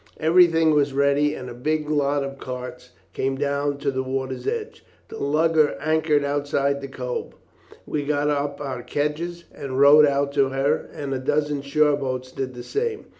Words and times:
Everything 0.19 0.71
was 0.73 0.93
ready, 0.95 1.35
and 1.35 1.47
a 1.47 1.53
big 1.53 1.87
lot 1.87 2.23
of 2.23 2.39
carts 2.39 2.89
came 3.13 3.35
down 3.35 3.77
to 3.77 3.91
the 3.91 4.01
water's 4.01 4.47
edge. 4.47 4.83
The 5.09 5.19
lugger 5.23 5.77
anchored 5.79 6.25
outside 6.25 6.81
the 6.81 6.87
cove; 6.87 7.35
we 7.85 8.03
got 8.03 8.27
up 8.27 8.59
our 8.59 8.81
kedges 8.81 9.43
and 9.53 9.79
rowed 9.79 10.07
out 10.07 10.31
to 10.31 10.49
her, 10.49 10.89
and 10.91 11.13
a 11.13 11.19
dozen 11.19 11.61
shoreboats 11.61 12.31
did 12.31 12.55
the 12.55 12.63
same. 12.63 13.05